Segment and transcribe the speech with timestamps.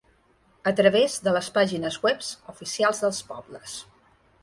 [0.71, 3.81] A través de les pàgines webs oficials dels pobles.